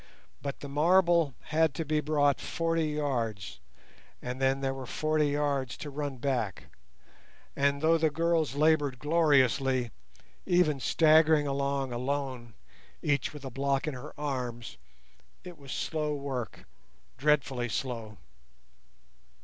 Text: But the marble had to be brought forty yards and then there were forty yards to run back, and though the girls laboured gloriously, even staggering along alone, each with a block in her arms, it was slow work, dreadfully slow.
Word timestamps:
But 0.41 0.61
the 0.61 0.67
marble 0.67 1.35
had 1.51 1.75
to 1.75 1.85
be 1.85 1.99
brought 2.01 2.41
forty 2.41 2.85
yards 2.87 3.59
and 4.19 4.41
then 4.41 4.61
there 4.61 4.73
were 4.73 4.87
forty 4.87 5.27
yards 5.27 5.77
to 5.77 5.91
run 5.91 6.17
back, 6.17 6.73
and 7.55 7.83
though 7.83 7.99
the 7.99 8.09
girls 8.09 8.55
laboured 8.55 8.97
gloriously, 8.97 9.91
even 10.47 10.79
staggering 10.79 11.45
along 11.45 11.93
alone, 11.93 12.55
each 13.03 13.31
with 13.31 13.45
a 13.45 13.51
block 13.51 13.87
in 13.87 13.93
her 13.93 14.19
arms, 14.19 14.79
it 15.43 15.55
was 15.59 15.71
slow 15.71 16.15
work, 16.15 16.65
dreadfully 17.19 17.69
slow. 17.69 18.17